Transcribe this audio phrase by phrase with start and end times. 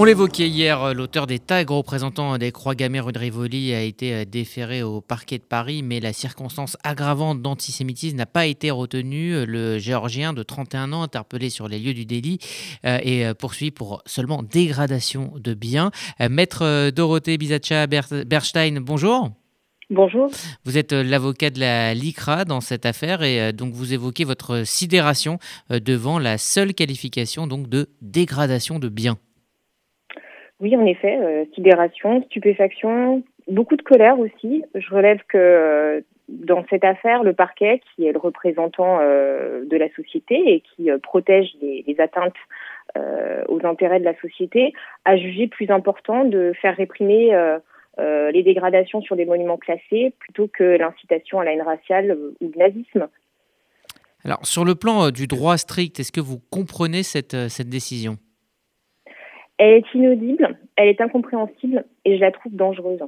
[0.00, 3.82] On l'évoquait hier, euh, l'auteur des tags représentant des croix gammées rue de Rivoli a
[3.82, 8.70] été euh, déféré au parquet de Paris, mais la circonstance aggravante d'antisémitisme n'a pas été
[8.70, 9.44] retenue.
[9.44, 12.38] Le géorgien de 31 ans, interpellé sur les lieux du délit,
[12.84, 15.90] euh, est poursuivi pour seulement dégradation de biens.
[16.20, 19.32] Maître Dorothée Bizacha Berstein, bonjour.
[19.90, 20.30] Bonjour.
[20.64, 25.40] Vous êtes l'avocat de la LICRA dans cette affaire et donc vous évoquez votre sidération
[25.70, 29.18] devant la seule qualification donc de dégradation de biens.
[30.60, 34.64] Oui, en effet, euh, sidération, stupéfaction, beaucoup de colère aussi.
[34.74, 39.76] Je relève que euh, dans cette affaire, le parquet, qui est le représentant euh, de
[39.76, 42.34] la société et qui protège les, atteintes
[43.48, 44.72] aux intérêts de la société,
[45.04, 47.30] a jugé plus important de faire réprimer
[47.98, 52.58] les dégradations sur des monuments classés plutôt que l'incitation à la haine raciale ou le
[52.58, 53.08] nazisme.
[54.24, 57.36] Alors, sur le plan du droit strict, est-ce que vous comprenez cette
[57.68, 58.16] décision?
[59.58, 63.00] Elle est inaudible, elle est incompréhensible et je la trouve dangereuse.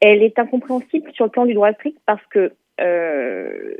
[0.00, 3.74] Elle est incompréhensible sur le plan du droit strict parce que euh,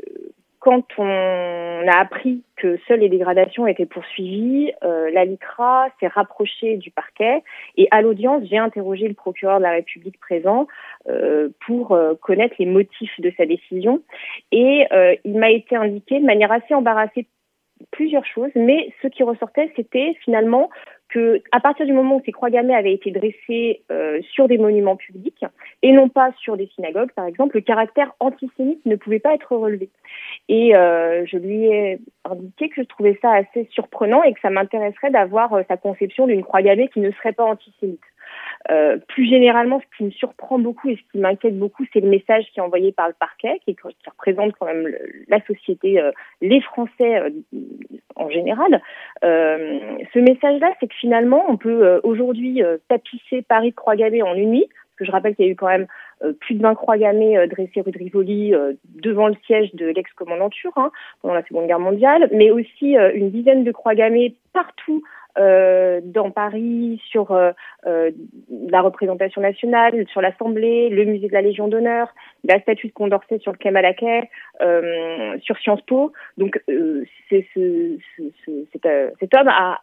[0.59, 6.75] quand on a appris que seules les dégradations étaient poursuivies, euh, la LICRA s'est rapprochée
[6.75, 7.41] du parquet
[7.77, 10.67] et à l'audience, j'ai interrogé le procureur de la République présent
[11.07, 14.01] euh, pour euh, connaître les motifs de sa décision
[14.51, 17.25] et euh, il m'a été indiqué de manière assez embarrassée
[17.91, 20.69] plusieurs choses, mais ce qui ressortait, c'était finalement
[21.09, 24.57] que à partir du moment où ces croix gammées avaient été dressées euh, sur des
[24.57, 25.43] monuments publics
[25.81, 29.55] et non pas sur des synagogues, par exemple, le caractère antisémite ne pouvait pas être
[29.55, 29.89] relevé.
[30.47, 34.49] Et euh, je lui ai indiqué que je trouvais ça assez surprenant et que ça
[34.49, 37.99] m'intéresserait d'avoir euh, sa conception d'une croix gammée qui ne serait pas antisémite.
[38.69, 42.09] Euh, plus généralement, ce qui me surprend beaucoup et ce qui m'inquiète beaucoup, c'est le
[42.09, 44.87] message qui est envoyé par le parquet, qui, représente quand même
[45.27, 47.29] la société, euh, les Français euh,
[48.15, 48.81] en général.
[49.21, 54.51] ce message-là, c'est que finalement, on peut aujourd'hui tapisser Paris de croix gammées en une
[54.51, 55.87] nuit, parce que je rappelle qu'il y a eu quand même
[56.41, 58.53] plus de 20 croix gammées dressées rue de Rivoli
[58.85, 63.63] devant le siège de l'ex-commandanture hein, pendant la Seconde Guerre mondiale, mais aussi une dizaine
[63.63, 65.01] de croix gammées partout
[65.39, 67.51] euh, dans Paris, sur euh,
[67.87, 68.11] euh,
[68.69, 72.13] la représentation nationale, sur l'Assemblée, le musée de la Légion d'honneur,
[72.43, 74.29] la statue de Condorcet sur le quai Malaquais,
[75.41, 76.11] sur Sciences Po.
[76.37, 77.97] Donc, ce,
[78.71, 79.79] cet homme a,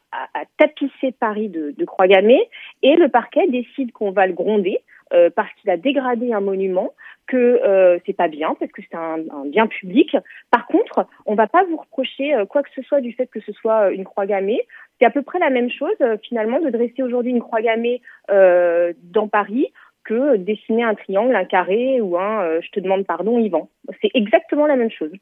[0.59, 2.49] tapissé Paris de, de croix gammées
[2.83, 4.81] et le parquet décide qu'on va le gronder
[5.13, 6.93] euh, parce qu'il a dégradé un monument,
[7.29, 10.17] que euh, c'est pas bien parce que c'est un, bien public.
[10.51, 13.41] Par contre, on va pas vous reprocher euh, quoi que ce soit du fait que
[13.41, 14.67] ce soit une croix gammée.
[14.99, 19.29] C'est à peu près la même chose finalement de dresser aujourd'hui une croix gammée dans
[19.29, 19.73] Paris
[20.05, 23.69] que dessiner un triangle, un carré ou un je te demande pardon Yvan.
[24.01, 25.13] C'est exactement la même chose.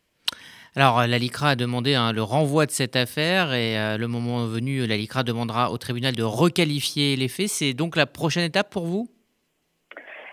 [0.77, 4.87] Alors, la LICRA a demandé hein, le renvoi de cette affaire et le moment venu,
[4.87, 7.49] la LICRA demandera au tribunal de requalifier les faits.
[7.49, 9.09] C'est donc la prochaine étape pour vous?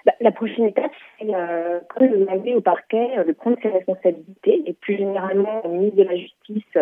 [0.05, 4.63] Bah, la prochaine étape, c'est, euh, comme demander au parquet, euh, de prendre ses responsabilités.
[4.65, 6.77] Et plus généralement au ministre de la Justice,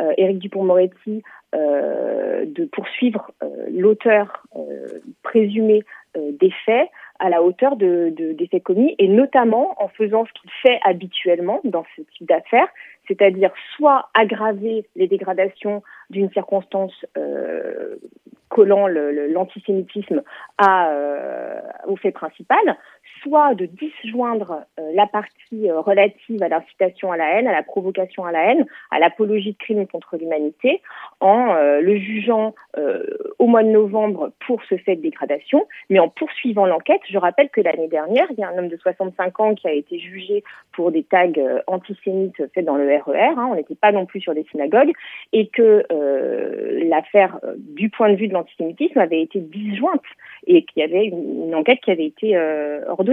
[0.00, 1.22] euh, Éric Dupont-Moretti,
[1.54, 4.46] euh, de poursuivre euh, l'auteur
[5.22, 5.82] présumé
[6.16, 6.88] des faits
[7.20, 10.80] à la hauteur de, de, des faits commis et notamment en faisant ce qu'il fait
[10.84, 12.68] habituellement dans ce type d'affaires,
[13.06, 17.96] c'est-à-dire soit aggraver les dégradations d'une circonstance euh,
[18.60, 20.22] collant l'antisémitisme
[20.62, 22.76] euh, au fait principal,
[23.22, 27.62] soit de disjoindre euh, la partie euh, relative à l'incitation à la haine, à la
[27.62, 30.82] provocation à la haine, à l'apologie de crimes contre l'humanité,
[31.20, 32.54] en le jugeant
[33.38, 37.00] au mois de novembre pour ce fait de dégradation, mais en poursuivant l'enquête.
[37.10, 39.72] Je rappelle que l'année dernière, il y a un homme de 65 ans qui a
[39.72, 40.42] été jugé
[40.72, 41.28] pour des tags
[41.66, 44.92] antisémites faits dans le RER, hein, on n'était pas non plus sur des synagogues,
[45.32, 45.84] et que
[46.88, 50.02] l'affaire, du point de vue de l'antisémitisme, avait été disjointe
[50.46, 53.09] et qu'il y avait une, enquête qui avait été euh, ordonnée.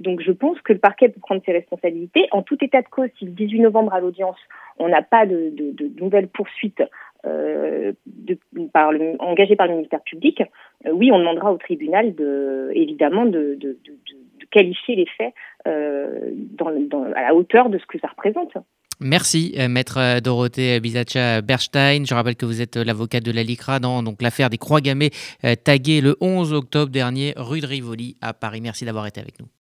[0.00, 2.26] Donc je pense que le parquet peut prendre ses responsabilités.
[2.32, 4.38] En tout état de cause, si le 18 novembre à l'audience,
[4.78, 5.52] on n'a pas de,
[6.00, 6.82] nouvelles poursuites
[7.26, 7.92] euh,
[8.72, 10.42] par le, engagées par le ministère public,
[10.86, 13.58] euh, oui, on demandera au tribunal de, évidemment de,
[14.50, 15.34] qualifier les faits
[15.66, 16.68] euh, dans,
[17.14, 18.56] à la hauteur de ce que ça représente.
[19.00, 22.04] Merci, euh, maître euh, Dorothée Bizacha Berstein.
[22.06, 25.10] Je rappelle que vous êtes euh, l'avocate de la LICRA dans l'affaire des croix gammées
[25.64, 28.60] taguées le 11 octobre dernier, rue de Rivoli à Paris.
[28.60, 29.46] Merci d'avoir été avec nous.